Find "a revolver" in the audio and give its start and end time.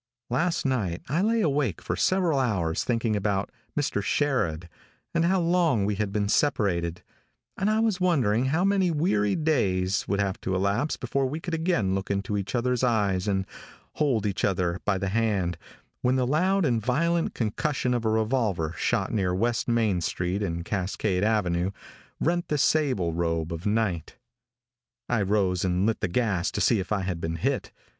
18.03-18.73